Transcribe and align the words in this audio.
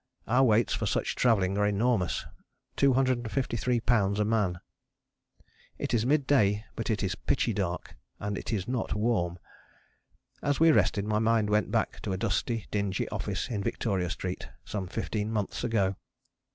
Our 0.27 0.41
weights 0.43 0.73
for 0.73 0.87
such 0.87 1.13
travelling 1.13 1.59
are 1.59 1.67
enormous 1.67 2.25
253 2.77 3.81
lbs. 3.81 4.17
a 4.17 4.25
man. 4.25 4.59
It 5.77 5.93
is 5.93 6.07
mid 6.07 6.25
day 6.25 6.65
but 6.75 6.89
it 6.89 7.03
is 7.03 7.13
pitchy 7.13 7.53
dark, 7.53 7.95
and 8.19 8.35
it 8.35 8.51
is 8.51 8.67
not 8.67 8.95
warm. 8.95 9.37
As 10.41 10.59
we 10.59 10.71
rested 10.71 11.05
my 11.05 11.19
mind 11.19 11.51
went 11.51 11.69
back 11.69 11.99
to 11.99 12.13
a 12.13 12.17
dusty, 12.17 12.65
dingy 12.71 13.07
office 13.09 13.47
in 13.51 13.61
Victoria 13.61 14.09
Street 14.09 14.49
some 14.65 14.87
fifteen 14.87 15.31
months 15.31 15.63
ago. 15.63 15.95